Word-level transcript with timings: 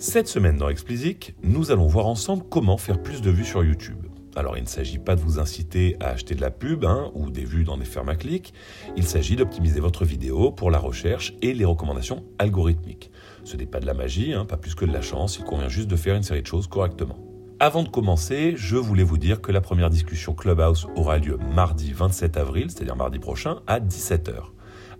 Cette 0.00 0.28
semaine 0.28 0.56
dans 0.56 0.68
Explicit, 0.68 1.34
nous 1.42 1.72
allons 1.72 1.88
voir 1.88 2.06
ensemble 2.06 2.44
comment 2.48 2.76
faire 2.76 3.02
plus 3.02 3.20
de 3.20 3.32
vues 3.32 3.44
sur 3.44 3.64
YouTube. 3.64 4.06
Alors 4.36 4.56
il 4.56 4.62
ne 4.62 4.68
s'agit 4.68 5.00
pas 5.00 5.16
de 5.16 5.20
vous 5.20 5.40
inciter 5.40 5.96
à 5.98 6.10
acheter 6.10 6.36
de 6.36 6.40
la 6.40 6.52
pub 6.52 6.84
hein, 6.84 7.10
ou 7.14 7.30
des 7.30 7.44
vues 7.44 7.64
dans 7.64 7.76
des 7.76 7.84
fermes 7.84 8.08
à 8.08 8.14
clics, 8.14 8.54
il 8.96 9.02
s'agit 9.02 9.34
d'optimiser 9.34 9.80
votre 9.80 10.04
vidéo 10.04 10.52
pour 10.52 10.70
la 10.70 10.78
recherche 10.78 11.34
et 11.42 11.52
les 11.52 11.64
recommandations 11.64 12.22
algorithmiques. 12.38 13.10
Ce 13.42 13.56
n'est 13.56 13.66
pas 13.66 13.80
de 13.80 13.86
la 13.86 13.94
magie, 13.94 14.34
hein, 14.34 14.44
pas 14.44 14.56
plus 14.56 14.76
que 14.76 14.84
de 14.84 14.92
la 14.92 15.02
chance, 15.02 15.38
il 15.40 15.44
convient 15.44 15.68
juste 15.68 15.88
de 15.88 15.96
faire 15.96 16.14
une 16.14 16.22
série 16.22 16.42
de 16.42 16.46
choses 16.46 16.68
correctement. 16.68 17.18
Avant 17.58 17.82
de 17.82 17.88
commencer, 17.88 18.52
je 18.54 18.76
voulais 18.76 19.02
vous 19.02 19.18
dire 19.18 19.40
que 19.40 19.50
la 19.50 19.60
première 19.60 19.90
discussion 19.90 20.32
Clubhouse 20.32 20.86
aura 20.94 21.18
lieu 21.18 21.38
mardi 21.56 21.92
27 21.92 22.36
avril, 22.36 22.70
c'est-à-dire 22.70 22.94
mardi 22.94 23.18
prochain, 23.18 23.62
à 23.66 23.80
17h. 23.80 24.44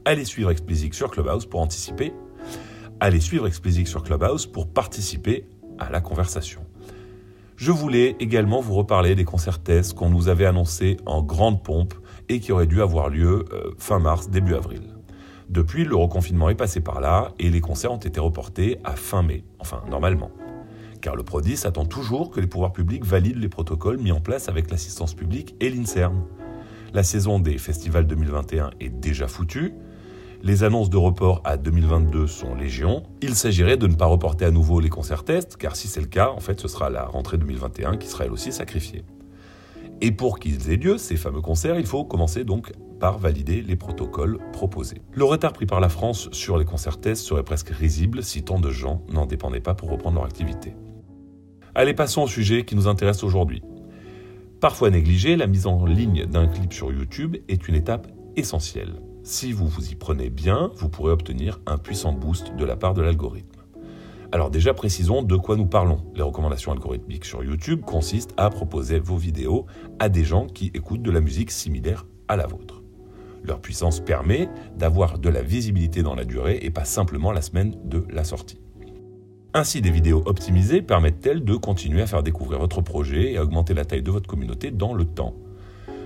Allez 0.04 0.24
suivre 0.24 0.50
Explicit 0.50 0.92
sur 0.92 1.08
Clubhouse 1.08 1.46
pour 1.46 1.60
anticiper. 1.60 2.12
Allez 3.00 3.20
suivre 3.20 3.46
Explicit 3.46 3.86
sur 3.86 4.02
Clubhouse 4.02 4.46
pour 4.46 4.68
participer 4.68 5.48
à 5.78 5.90
la 5.90 6.00
conversation. 6.00 6.62
Je 7.56 7.70
voulais 7.70 8.16
également 8.20 8.60
vous 8.60 8.74
reparler 8.74 9.14
des 9.14 9.24
concerts 9.24 9.62
tests 9.62 9.94
qu'on 9.94 10.10
nous 10.10 10.28
avait 10.28 10.46
annoncés 10.46 10.96
en 11.06 11.22
grande 11.22 11.62
pompe 11.62 11.94
et 12.28 12.40
qui 12.40 12.52
auraient 12.52 12.66
dû 12.66 12.82
avoir 12.82 13.08
lieu 13.08 13.44
euh, 13.52 13.70
fin 13.78 13.98
mars, 13.98 14.30
début 14.30 14.54
avril. 14.54 14.82
Depuis, 15.48 15.84
le 15.84 15.96
reconfinement 15.96 16.50
est 16.50 16.54
passé 16.54 16.80
par 16.80 17.00
là 17.00 17.32
et 17.38 17.50
les 17.50 17.60
concerts 17.60 17.92
ont 17.92 17.98
été 17.98 18.20
reportés 18.20 18.78
à 18.84 18.96
fin 18.96 19.22
mai, 19.22 19.44
enfin 19.58 19.82
normalement 19.88 20.30
car 21.00 21.16
le 21.16 21.22
PRODIS 21.22 21.62
attend 21.64 21.84
toujours 21.84 22.30
que 22.30 22.40
les 22.40 22.46
pouvoirs 22.46 22.72
publics 22.72 23.04
valident 23.04 23.40
les 23.40 23.48
protocoles 23.48 23.98
mis 23.98 24.12
en 24.12 24.20
place 24.20 24.48
avec 24.48 24.70
l'assistance 24.70 25.14
publique 25.14 25.54
et 25.60 25.70
l'INSERM. 25.70 26.24
La 26.92 27.02
saison 27.02 27.38
des 27.38 27.58
festivals 27.58 28.06
2021 28.06 28.70
est 28.80 28.88
déjà 28.88 29.28
foutue. 29.28 29.74
Les 30.40 30.62
annonces 30.62 30.88
de 30.88 30.96
report 30.96 31.40
à 31.44 31.56
2022 31.56 32.28
sont 32.28 32.54
légion. 32.54 33.02
Il 33.22 33.34
s'agirait 33.34 33.76
de 33.76 33.88
ne 33.88 33.96
pas 33.96 34.06
reporter 34.06 34.44
à 34.44 34.52
nouveau 34.52 34.78
les 34.78 34.88
concerts 34.88 35.24
tests, 35.24 35.56
car 35.56 35.74
si 35.74 35.88
c'est 35.88 36.00
le 36.00 36.06
cas, 36.06 36.30
en 36.30 36.38
fait, 36.38 36.60
ce 36.60 36.68
sera 36.68 36.90
la 36.90 37.06
rentrée 37.06 37.38
2021 37.38 37.96
qui 37.96 38.06
sera 38.06 38.24
elle 38.24 38.32
aussi 38.32 38.52
sacrifiée. 38.52 39.04
Et 40.00 40.12
pour 40.12 40.38
qu'ils 40.38 40.70
aient 40.70 40.76
lieu, 40.76 40.96
ces 40.96 41.16
fameux 41.16 41.40
concerts, 41.40 41.76
il 41.76 41.86
faut 41.86 42.04
commencer 42.04 42.44
donc 42.44 42.72
par 43.00 43.18
valider 43.18 43.62
les 43.62 43.74
protocoles 43.74 44.38
proposés. 44.52 45.02
Le 45.12 45.24
retard 45.24 45.52
pris 45.52 45.66
par 45.66 45.80
la 45.80 45.88
France 45.88 46.28
sur 46.30 46.56
les 46.56 46.64
concerts 46.64 47.00
tests 47.00 47.24
serait 47.24 47.42
presque 47.42 47.70
risible 47.70 48.22
si 48.22 48.44
tant 48.44 48.60
de 48.60 48.70
gens 48.70 49.02
n'en 49.12 49.26
dépendaient 49.26 49.58
pas 49.58 49.74
pour 49.74 49.90
reprendre 49.90 50.16
leur 50.16 50.24
activité. 50.24 50.74
Allez, 51.74 51.94
passons 51.94 52.22
au 52.22 52.28
sujet 52.28 52.64
qui 52.64 52.76
nous 52.76 52.86
intéresse 52.86 53.24
aujourd'hui. 53.24 53.62
Parfois 54.60 54.90
négligée, 54.90 55.34
la 55.34 55.48
mise 55.48 55.66
en 55.66 55.84
ligne 55.84 56.26
d'un 56.26 56.46
clip 56.46 56.72
sur 56.72 56.92
YouTube 56.92 57.36
est 57.48 57.66
une 57.66 57.74
étape 57.74 58.06
essentielle. 58.36 59.00
Si 59.30 59.52
vous 59.52 59.68
vous 59.68 59.90
y 59.90 59.94
prenez 59.94 60.30
bien, 60.30 60.70
vous 60.76 60.88
pourrez 60.88 61.12
obtenir 61.12 61.60
un 61.66 61.76
puissant 61.76 62.14
boost 62.14 62.56
de 62.56 62.64
la 62.64 62.76
part 62.76 62.94
de 62.94 63.02
l'algorithme. 63.02 63.60
Alors 64.32 64.50
déjà 64.50 64.72
précisons 64.72 65.22
de 65.22 65.36
quoi 65.36 65.58
nous 65.58 65.66
parlons. 65.66 66.00
Les 66.14 66.22
recommandations 66.22 66.72
algorithmiques 66.72 67.26
sur 67.26 67.44
YouTube 67.44 67.82
consistent 67.82 68.32
à 68.38 68.48
proposer 68.48 68.98
vos 68.98 69.18
vidéos 69.18 69.66
à 69.98 70.08
des 70.08 70.24
gens 70.24 70.46
qui 70.46 70.70
écoutent 70.72 71.02
de 71.02 71.10
la 71.10 71.20
musique 71.20 71.50
similaire 71.50 72.06
à 72.26 72.36
la 72.36 72.46
vôtre. 72.46 72.82
Leur 73.44 73.60
puissance 73.60 74.00
permet 74.00 74.48
d'avoir 74.78 75.18
de 75.18 75.28
la 75.28 75.42
visibilité 75.42 76.02
dans 76.02 76.14
la 76.14 76.24
durée 76.24 76.60
et 76.62 76.70
pas 76.70 76.86
simplement 76.86 77.30
la 77.30 77.42
semaine 77.42 77.76
de 77.84 78.06
la 78.08 78.24
sortie. 78.24 78.62
Ainsi, 79.52 79.82
des 79.82 79.90
vidéos 79.90 80.22
optimisées 80.24 80.80
permettent-elles 80.80 81.44
de 81.44 81.54
continuer 81.54 82.00
à 82.00 82.06
faire 82.06 82.22
découvrir 82.22 82.60
votre 82.60 82.80
projet 82.80 83.32
et 83.32 83.36
à 83.36 83.42
augmenter 83.42 83.74
la 83.74 83.84
taille 83.84 84.02
de 84.02 84.10
votre 84.10 84.26
communauté 84.26 84.70
dans 84.70 84.94
le 84.94 85.04
temps? 85.04 85.34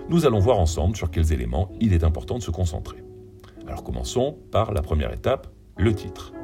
Nous 0.09 0.27
allons 0.27 0.41
voir 0.41 0.59
ensemble 0.59 0.97
sur 0.97 1.12
quels 1.12 1.33
éléments 1.33 1.70
il 1.81 1.92
est 1.92 2.03
important 2.03 2.36
de 2.36 2.42
se 2.42 2.51
concentrer. 2.51 2.97
Alors 3.73 3.84
commençons 3.84 4.37
par 4.51 4.75
la 4.75 4.83
première 4.83 5.15
étape, 5.15 5.47
le 5.78 5.95
titre. 5.95 6.34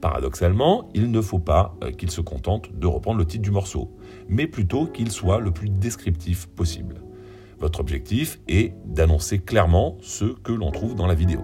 Paradoxalement, 0.00 0.88
il 0.94 1.10
ne 1.10 1.20
faut 1.20 1.40
pas 1.40 1.74
euh, 1.82 1.90
qu'il 1.90 2.08
se 2.08 2.20
contente 2.20 2.72
de 2.72 2.86
reprendre 2.86 3.18
le 3.18 3.24
titre 3.24 3.42
du 3.42 3.50
morceau, 3.50 3.90
mais 4.28 4.46
plutôt 4.46 4.86
qu'il 4.86 5.10
soit 5.10 5.40
le 5.40 5.50
plus 5.50 5.68
descriptif 5.68 6.46
possible. 6.46 7.02
Votre 7.58 7.80
objectif 7.80 8.38
est 8.46 8.76
d'annoncer 8.84 9.40
clairement 9.40 9.98
ce 10.02 10.26
que 10.26 10.52
l'on 10.52 10.70
trouve 10.70 10.94
dans 10.94 11.08
la 11.08 11.16
vidéo. 11.16 11.40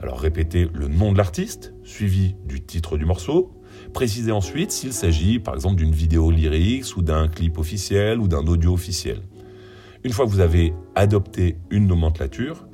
Alors 0.00 0.18
répétez 0.18 0.68
le 0.74 0.88
nom 0.88 1.12
de 1.12 1.16
l'artiste, 1.16 1.72
suivi 1.84 2.34
du 2.44 2.60
titre 2.60 2.98
du 2.98 3.04
morceau, 3.04 3.52
Précisez 3.92 4.32
ensuite 4.32 4.72
s'il 4.72 4.92
s'agit 4.92 5.38
par 5.38 5.54
exemple 5.54 5.76
d'une 5.76 5.92
vidéo 5.92 6.32
lyrics 6.32 6.96
ou 6.96 7.02
d'un 7.02 7.28
clip 7.28 7.56
officiel 7.56 8.18
ou 8.18 8.26
d'un 8.26 8.44
audio 8.48 8.72
officiel. 8.72 9.22
Une 10.02 10.12
fois 10.12 10.26
que 10.26 10.30
vous 10.30 10.40
avez 10.40 10.74
adopté 10.96 11.56
une 11.70 11.86
nomenclature, 11.86 12.66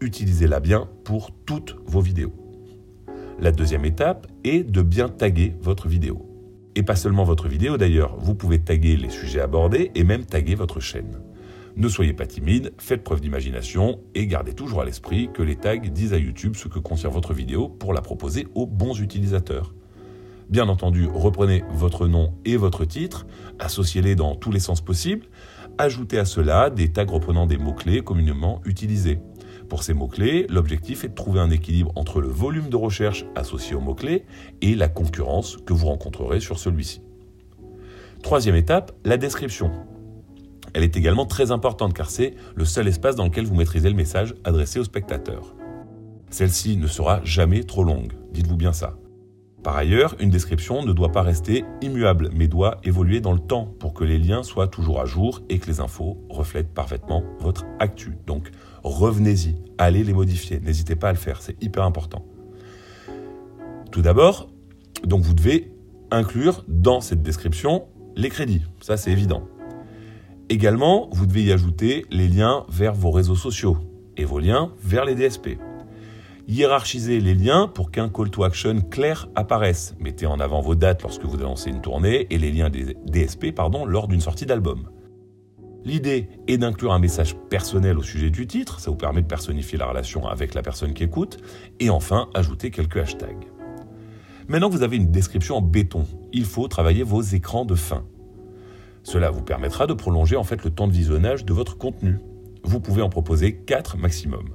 utilisez-la 0.00 0.60
bien 0.60 0.88
pour 1.04 1.30
toutes 1.46 1.76
vos 1.86 2.00
vidéos. 2.00 2.32
La 3.40 3.52
deuxième 3.52 3.84
étape 3.84 4.26
est 4.44 4.64
de 4.64 4.82
bien 4.82 5.08
taguer 5.08 5.54
votre 5.60 5.88
vidéo. 5.88 6.24
Et 6.74 6.82
pas 6.82 6.96
seulement 6.96 7.24
votre 7.24 7.48
vidéo 7.48 7.76
d'ailleurs, 7.76 8.16
vous 8.18 8.34
pouvez 8.34 8.60
taguer 8.60 8.96
les 8.96 9.10
sujets 9.10 9.40
abordés 9.40 9.90
et 9.94 10.04
même 10.04 10.24
taguer 10.24 10.54
votre 10.54 10.80
chaîne. 10.80 11.20
Ne 11.76 11.88
soyez 11.88 12.12
pas 12.12 12.26
timide, 12.26 12.72
faites 12.78 13.04
preuve 13.04 13.20
d'imagination 13.20 14.00
et 14.14 14.26
gardez 14.26 14.52
toujours 14.52 14.80
à 14.80 14.84
l'esprit 14.84 15.30
que 15.32 15.42
les 15.42 15.54
tags 15.54 15.76
disent 15.76 16.12
à 16.12 16.18
YouTube 16.18 16.56
ce 16.56 16.66
que 16.66 16.80
contient 16.80 17.10
votre 17.10 17.34
vidéo 17.34 17.68
pour 17.68 17.92
la 17.92 18.00
proposer 18.00 18.48
aux 18.56 18.66
bons 18.66 18.98
utilisateurs. 19.00 19.74
Bien 20.48 20.68
entendu, 20.68 21.06
reprenez 21.06 21.62
votre 21.70 22.08
nom 22.08 22.32
et 22.44 22.56
votre 22.56 22.84
titre, 22.84 23.26
associez-les 23.58 24.16
dans 24.16 24.34
tous 24.34 24.50
les 24.50 24.60
sens 24.60 24.80
possibles, 24.80 25.26
ajoutez 25.78 26.18
à 26.18 26.24
cela 26.24 26.70
des 26.70 26.90
tags 26.90 27.04
reprenant 27.04 27.46
des 27.46 27.58
mots-clés 27.58 28.00
communément 28.00 28.60
utilisés. 28.64 29.20
Pour 29.68 29.82
ces 29.82 29.92
mots-clés, 29.92 30.46
l'objectif 30.48 31.04
est 31.04 31.08
de 31.08 31.14
trouver 31.14 31.40
un 31.40 31.50
équilibre 31.50 31.92
entre 31.94 32.20
le 32.20 32.28
volume 32.28 32.70
de 32.70 32.76
recherche 32.76 33.26
associé 33.34 33.76
aux 33.76 33.80
mots-clés 33.80 34.24
et 34.62 34.74
la 34.74 34.88
concurrence 34.88 35.58
que 35.66 35.74
vous 35.74 35.86
rencontrerez 35.86 36.40
sur 36.40 36.58
celui-ci. 36.58 37.02
Troisième 38.22 38.54
étape, 38.54 38.92
la 39.04 39.18
description. 39.18 39.70
Elle 40.72 40.84
est 40.84 40.96
également 40.96 41.26
très 41.26 41.50
importante 41.50 41.94
car 41.94 42.10
c'est 42.10 42.34
le 42.54 42.64
seul 42.64 42.88
espace 42.88 43.14
dans 43.14 43.24
lequel 43.24 43.46
vous 43.46 43.54
maîtrisez 43.54 43.88
le 43.88 43.94
message 43.94 44.34
adressé 44.44 44.78
au 44.80 44.84
spectateur. 44.84 45.54
Celle-ci 46.30 46.76
ne 46.76 46.86
sera 46.86 47.20
jamais 47.24 47.62
trop 47.64 47.84
longue, 47.84 48.12
dites-vous 48.32 48.56
bien 48.56 48.72
ça. 48.72 48.96
Par 49.62 49.76
ailleurs, 49.76 50.14
une 50.20 50.30
description 50.30 50.84
ne 50.84 50.92
doit 50.92 51.10
pas 51.10 51.22
rester 51.22 51.64
immuable, 51.82 52.30
mais 52.32 52.46
doit 52.46 52.78
évoluer 52.84 53.20
dans 53.20 53.32
le 53.32 53.40
temps 53.40 53.68
pour 53.80 53.92
que 53.92 54.04
les 54.04 54.18
liens 54.18 54.42
soient 54.42 54.68
toujours 54.68 55.00
à 55.00 55.04
jour 55.04 55.42
et 55.48 55.58
que 55.58 55.66
les 55.66 55.80
infos 55.80 56.16
reflètent 56.28 56.72
parfaitement 56.72 57.24
votre 57.40 57.66
actu. 57.80 58.16
Donc 58.26 58.50
revenez-y, 58.84 59.56
allez 59.76 60.04
les 60.04 60.12
modifier, 60.14 60.60
n'hésitez 60.60 60.94
pas 60.94 61.08
à 61.08 61.12
le 61.12 61.18
faire, 61.18 61.42
c'est 61.42 61.60
hyper 61.62 61.82
important. 61.82 62.24
Tout 63.90 64.02
d'abord, 64.02 64.48
donc 65.04 65.22
vous 65.22 65.34
devez 65.34 65.72
inclure 66.10 66.64
dans 66.68 67.00
cette 67.00 67.22
description 67.22 67.86
les 68.16 68.28
crédits, 68.28 68.62
ça 68.80 68.96
c'est 68.96 69.10
évident. 69.10 69.42
Également, 70.50 71.08
vous 71.12 71.26
devez 71.26 71.42
y 71.42 71.52
ajouter 71.52 72.06
les 72.10 72.28
liens 72.28 72.64
vers 72.70 72.94
vos 72.94 73.10
réseaux 73.10 73.36
sociaux 73.36 73.76
et 74.16 74.24
vos 74.24 74.38
liens 74.38 74.72
vers 74.82 75.04
les 75.04 75.14
DSP. 75.14 75.58
Hiérarchisez 76.50 77.20
les 77.20 77.34
liens 77.34 77.68
pour 77.68 77.90
qu'un 77.90 78.08
call 78.08 78.30
to 78.30 78.42
action 78.42 78.80
clair 78.80 79.28
apparaisse. 79.34 79.94
Mettez 80.00 80.24
en 80.24 80.40
avant 80.40 80.62
vos 80.62 80.74
dates 80.74 81.02
lorsque 81.02 81.26
vous 81.26 81.36
annoncez 81.36 81.68
une 81.68 81.82
tournée 81.82 82.26
et 82.30 82.38
les 82.38 82.50
liens 82.50 82.70
des 82.70 82.96
DSP 83.04 83.48
lors 83.86 84.08
d'une 84.08 84.22
sortie 84.22 84.46
d'album. 84.46 84.88
L'idée 85.84 86.30
est 86.46 86.56
d'inclure 86.56 86.94
un 86.94 87.00
message 87.00 87.36
personnel 87.50 87.98
au 87.98 88.02
sujet 88.02 88.30
du 88.30 88.46
titre, 88.46 88.80
ça 88.80 88.90
vous 88.90 88.96
permet 88.96 89.20
de 89.20 89.26
personnifier 89.26 89.76
la 89.76 89.88
relation 89.88 90.26
avec 90.26 90.54
la 90.54 90.62
personne 90.62 90.94
qui 90.94 91.04
écoute, 91.04 91.36
et 91.80 91.90
enfin 91.90 92.30
ajouter 92.32 92.70
quelques 92.70 92.96
hashtags. 92.96 93.46
Maintenant 94.48 94.70
que 94.70 94.74
vous 94.74 94.82
avez 94.82 94.96
une 94.96 95.10
description 95.10 95.58
en 95.58 95.62
béton, 95.62 96.06
il 96.32 96.46
faut 96.46 96.66
travailler 96.66 97.02
vos 97.02 97.20
écrans 97.20 97.66
de 97.66 97.74
fin. 97.74 98.06
Cela 99.02 99.30
vous 99.30 99.42
permettra 99.42 99.86
de 99.86 99.92
prolonger 99.92 100.36
en 100.36 100.44
fait 100.44 100.64
le 100.64 100.70
temps 100.70 100.88
de 100.88 100.94
visionnage 100.94 101.44
de 101.44 101.52
votre 101.52 101.76
contenu. 101.76 102.20
Vous 102.64 102.80
pouvez 102.80 103.02
en 103.02 103.10
proposer 103.10 103.54
4 103.54 103.98
maximum. 103.98 104.48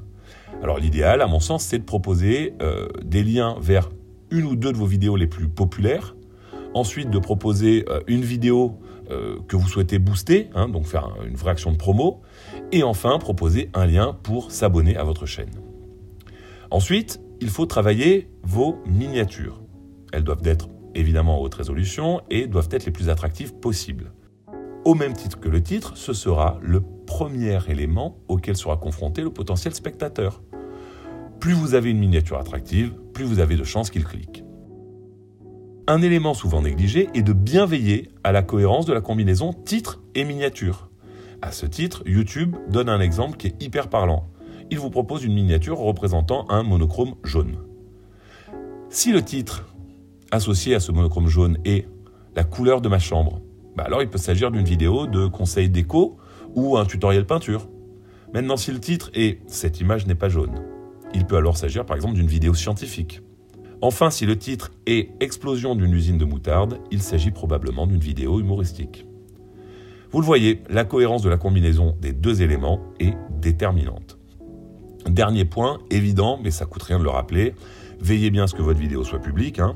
Alors 0.61 0.77
l'idéal, 0.77 1.21
à 1.21 1.27
mon 1.27 1.39
sens, 1.39 1.63
c'est 1.63 1.79
de 1.79 1.83
proposer 1.83 2.53
euh, 2.61 2.87
des 3.03 3.23
liens 3.23 3.57
vers 3.59 3.89
une 4.31 4.45
ou 4.45 4.55
deux 4.55 4.71
de 4.71 4.77
vos 4.77 4.85
vidéos 4.85 5.15
les 5.15 5.27
plus 5.27 5.47
populaires. 5.47 6.15
Ensuite, 6.73 7.09
de 7.09 7.19
proposer 7.19 7.85
euh, 7.89 8.01
une 8.07 8.21
vidéo 8.21 8.79
euh, 9.11 9.37
que 9.47 9.55
vous 9.55 9.67
souhaitez 9.67 9.99
booster, 9.99 10.49
hein, 10.55 10.69
donc 10.69 10.85
faire 10.85 11.15
une 11.27 11.35
vraie 11.35 11.51
action 11.51 11.71
de 11.71 11.77
promo. 11.77 12.21
Et 12.71 12.83
enfin, 12.83 13.19
proposer 13.19 13.69
un 13.73 13.85
lien 13.85 14.17
pour 14.23 14.51
s'abonner 14.51 14.95
à 14.97 15.03
votre 15.03 15.25
chaîne. 15.25 15.51
Ensuite, 16.71 17.19
il 17.41 17.49
faut 17.49 17.65
travailler 17.65 18.29
vos 18.43 18.77
miniatures. 18.87 19.61
Elles 20.11 20.23
doivent 20.23 20.45
être 20.45 20.69
évidemment 20.95 21.39
en 21.39 21.41
haute 21.41 21.55
résolution 21.55 22.21
et 22.29 22.47
doivent 22.47 22.69
être 22.71 22.85
les 22.85 22.91
plus 22.91 23.09
attractives 23.09 23.53
possibles. 23.53 24.11
Au 24.85 24.95
même 24.95 25.13
titre 25.13 25.39
que 25.39 25.49
le 25.49 25.61
titre, 25.61 25.95
ce 25.95 26.13
sera 26.13 26.57
le 26.61 26.81
premier 27.05 27.57
élément 27.69 28.17
auquel 28.27 28.55
sera 28.55 28.77
confronté 28.77 29.21
le 29.21 29.29
potentiel 29.29 29.73
spectateur. 29.73 30.41
Plus 31.43 31.51
vous 31.51 31.73
avez 31.73 31.89
une 31.89 31.99
miniature 31.99 32.39
attractive, 32.39 32.93
plus 33.11 33.25
vous 33.25 33.39
avez 33.39 33.57
de 33.57 33.65
chances 33.65 33.89
qu'il 33.89 34.05
clique. 34.05 34.45
Un 35.87 36.01
élément 36.01 36.33
souvent 36.33 36.61
négligé 36.61 37.09
est 37.13 37.21
de 37.21 37.33
bien 37.33 37.65
veiller 37.65 38.07
à 38.23 38.31
la 38.31 38.43
cohérence 38.43 38.85
de 38.85 38.93
la 38.93 39.01
combinaison 39.01 39.51
titre 39.51 40.01
et 40.15 40.23
miniature. 40.23 40.89
À 41.41 41.51
ce 41.51 41.65
titre, 41.65 42.01
YouTube 42.05 42.55
donne 42.69 42.87
un 42.87 43.01
exemple 43.01 43.35
qui 43.35 43.47
est 43.47 43.61
hyper 43.61 43.89
parlant. 43.89 44.29
Il 44.71 44.79
vous 44.79 44.89
propose 44.89 45.25
une 45.25 45.33
miniature 45.33 45.79
représentant 45.79 46.49
un 46.49 46.63
monochrome 46.63 47.15
jaune. 47.25 47.57
Si 48.89 49.11
le 49.11 49.21
titre 49.21 49.65
associé 50.31 50.75
à 50.75 50.79
ce 50.79 50.93
monochrome 50.93 51.27
jaune 51.27 51.57
est 51.65 51.89
la 52.37 52.45
couleur 52.45 52.79
de 52.79 52.87
ma 52.87 52.99
chambre, 52.99 53.41
bah 53.75 53.83
alors 53.85 54.01
il 54.01 54.09
peut 54.09 54.17
s'agir 54.17 54.49
d'une 54.49 54.63
vidéo 54.63 55.07
de 55.07 55.27
conseil 55.27 55.69
déco 55.69 56.15
ou 56.55 56.77
un 56.77 56.85
tutoriel 56.85 57.25
peinture. 57.25 57.67
Maintenant, 58.33 58.55
si 58.55 58.71
le 58.71 58.79
titre 58.79 59.11
est 59.13 59.41
Cette 59.47 59.81
image 59.81 60.07
n'est 60.07 60.15
pas 60.15 60.29
jaune, 60.29 60.72
il 61.13 61.25
peut 61.25 61.37
alors 61.37 61.57
s'agir 61.57 61.85
par 61.85 61.95
exemple 61.95 62.15
d'une 62.15 62.27
vidéo 62.27 62.53
scientifique. 62.53 63.21
Enfin, 63.81 64.09
si 64.09 64.25
le 64.25 64.37
titre 64.37 64.71
est 64.85 65.09
Explosion 65.19 65.75
d'une 65.75 65.93
usine 65.93 66.17
de 66.17 66.23
moutarde, 66.23 66.79
il 66.89 67.01
s'agit 67.01 67.31
probablement 67.31 67.85
d'une 67.85 67.99
vidéo 67.99 68.39
humoristique. 68.39 69.05
Vous 70.11 70.21
le 70.21 70.25
voyez, 70.25 70.61
la 70.69 70.85
cohérence 70.85 71.21
de 71.21 71.29
la 71.29 71.37
combinaison 71.37 71.95
des 71.99 72.13
deux 72.13 72.41
éléments 72.41 72.79
est 72.99 73.13
déterminante. 73.41 74.17
Dernier 75.09 75.43
point, 75.43 75.79
évident, 75.89 76.39
mais 76.41 76.51
ça 76.51 76.65
coûte 76.65 76.83
rien 76.83 76.97
de 76.97 77.03
le 77.03 77.09
rappeler, 77.09 77.55
veillez 77.99 78.29
bien 78.29 78.43
à 78.43 78.47
ce 78.47 78.55
que 78.55 78.61
votre 78.61 78.79
vidéo 78.79 79.03
soit 79.03 79.19
publique, 79.19 79.59
hein, 79.59 79.75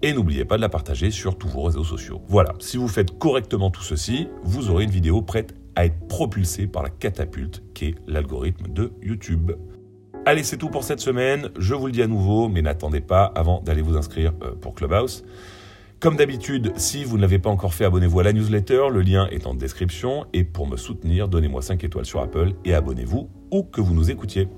et 0.00 0.12
n'oubliez 0.12 0.44
pas 0.44 0.56
de 0.56 0.62
la 0.62 0.68
partager 0.68 1.10
sur 1.10 1.36
tous 1.36 1.48
vos 1.48 1.62
réseaux 1.62 1.84
sociaux. 1.84 2.22
Voilà, 2.28 2.54
si 2.60 2.76
vous 2.76 2.88
faites 2.88 3.18
correctement 3.18 3.70
tout 3.70 3.82
ceci, 3.82 4.28
vous 4.42 4.70
aurez 4.70 4.84
une 4.84 4.90
vidéo 4.90 5.22
prête 5.22 5.54
à 5.76 5.84
être 5.84 6.08
propulsée 6.08 6.66
par 6.66 6.82
la 6.82 6.90
catapulte 6.90 7.62
qu'est 7.74 7.94
l'algorithme 8.06 8.72
de 8.72 8.92
YouTube. 9.02 9.52
Allez, 10.26 10.42
c'est 10.42 10.56
tout 10.56 10.70
pour 10.70 10.84
cette 10.84 11.00
semaine. 11.00 11.50
Je 11.58 11.74
vous 11.74 11.84
le 11.84 11.92
dis 11.92 12.00
à 12.00 12.06
nouveau, 12.06 12.48
mais 12.48 12.62
n'attendez 12.62 13.02
pas 13.02 13.24
avant 13.34 13.60
d'aller 13.60 13.82
vous 13.82 13.98
inscrire 13.98 14.32
euh, 14.42 14.52
pour 14.58 14.74
Clubhouse. 14.74 15.22
Comme 16.00 16.16
d'habitude, 16.16 16.72
si 16.76 17.04
vous 17.04 17.18
ne 17.18 17.22
l'avez 17.22 17.38
pas 17.38 17.50
encore 17.50 17.74
fait, 17.74 17.84
abonnez-vous 17.84 18.20
à 18.20 18.22
la 18.22 18.32
newsletter, 18.32 18.84
le 18.90 19.02
lien 19.02 19.26
est 19.30 19.46
en 19.46 19.54
description. 19.54 20.24
Et 20.32 20.44
pour 20.44 20.66
me 20.66 20.78
soutenir, 20.78 21.28
donnez-moi 21.28 21.60
5 21.60 21.84
étoiles 21.84 22.06
sur 22.06 22.20
Apple 22.20 22.54
et 22.64 22.72
abonnez-vous 22.72 23.28
où 23.50 23.64
que 23.64 23.82
vous 23.82 23.94
nous 23.94 24.10
écoutiez. 24.10 24.48